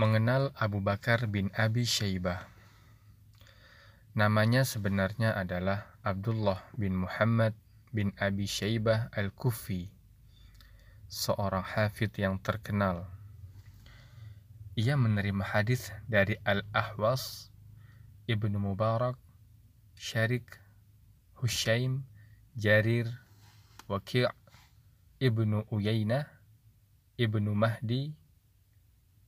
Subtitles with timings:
[0.00, 2.48] mengenal Abu Bakar bin Abi Syaibah.
[4.16, 7.52] Namanya sebenarnya adalah Abdullah bin Muhammad
[7.92, 9.92] bin Abi Syaibah Al-Kufi,
[11.04, 13.12] seorang hafid yang terkenal.
[14.72, 17.52] Ia menerima hadis dari Al-Ahwas,
[18.24, 19.20] Ibnu Mubarak,
[20.00, 20.64] Syarik,
[21.44, 22.08] Hushaim,
[22.56, 23.04] Jarir,
[23.84, 24.32] Waqi'
[25.20, 26.24] Ibnu Uyainah,
[27.20, 28.16] Ibnu Mahdi,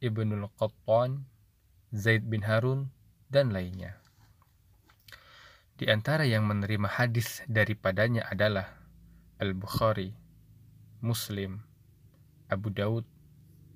[0.00, 1.28] Ibnul Qattan,
[1.92, 2.88] Zaid bin Harun,
[3.28, 4.00] dan lainnya.
[5.76, 8.80] Di antara yang menerima hadis daripadanya adalah
[9.36, 10.16] Al-Bukhari,
[11.04, 11.60] Muslim,
[12.48, 13.04] Abu Daud,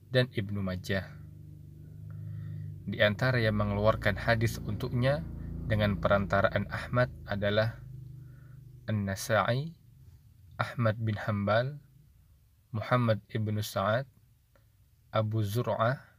[0.08, 1.04] dan Ibnu Majah.
[2.88, 5.20] Di antara yang mengeluarkan hadis untuknya
[5.68, 7.84] dengan perantaraan Ahmad adalah
[8.88, 9.76] An-Nasa'i,
[10.56, 11.84] Ahmad bin Hambal,
[12.72, 14.08] Muhammad ibnu Sa'ad,
[15.12, 16.13] Abu Zur'ah,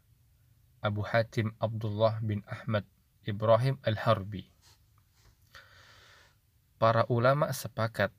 [0.86, 2.86] Abu Hatim Abdullah bin Ahmad
[3.26, 4.46] Ibrahim Al-Harbi.
[6.78, 8.14] Para ulama sepakat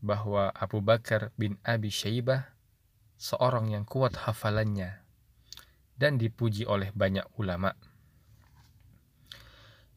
[0.00, 2.48] bahwa Abu Bakar bin Abi Syaibah
[3.20, 5.04] seorang yang kuat hafalannya
[6.00, 7.76] dan dipuji oleh banyak ulama.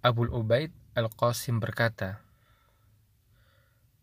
[0.04, 2.20] Abu Ubaid Al-Qasim berkata,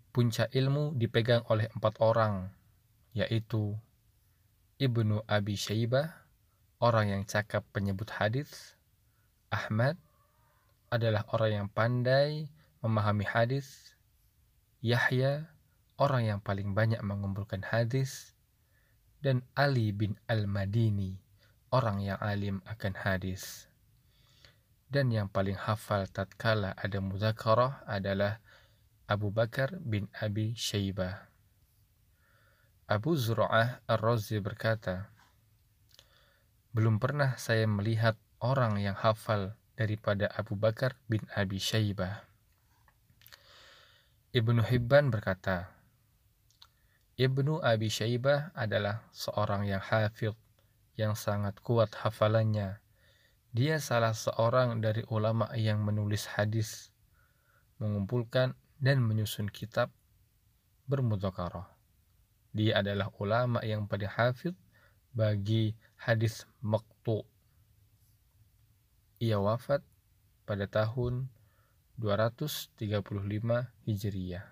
[0.08, 2.48] Puncak ilmu dipegang oleh empat orang,
[3.12, 3.76] yaitu
[4.80, 6.23] Ibnu Abi Syaibah,
[6.84, 8.76] orang yang cakap penyebut hadis.
[9.48, 9.96] Ahmad
[10.92, 12.52] adalah orang yang pandai
[12.84, 13.96] memahami hadis.
[14.84, 15.48] Yahya
[15.96, 18.36] orang yang paling banyak mengumpulkan hadis.
[19.24, 21.16] Dan Ali bin Al-Madini
[21.72, 23.72] orang yang alim akan hadis.
[24.92, 28.44] Dan yang paling hafal tatkala ada muzakarah adalah
[29.08, 31.32] Abu Bakar bin Abi Syaibah.
[32.84, 35.13] Abu Zur'ah Ar-Razi berkata,
[36.74, 42.26] belum pernah saya melihat orang yang hafal daripada Abu Bakar bin Abi Syaibah.
[44.34, 45.70] Ibnu Hibban berkata,
[47.14, 50.34] Ibnu Abi Syaibah adalah seorang yang hafid,
[50.98, 52.82] yang sangat kuat hafalannya.
[53.54, 56.90] Dia salah seorang dari ulama yang menulis hadis,
[57.78, 59.94] mengumpulkan dan menyusun kitab
[60.90, 61.70] bermudzakarah.
[62.50, 64.58] Dia adalah ulama yang paling hafid
[65.14, 67.22] bagi hadis Maktu.
[69.22, 69.80] Ia wafat
[70.44, 71.30] pada tahun
[71.96, 72.74] 235
[73.86, 74.46] Hijriyah.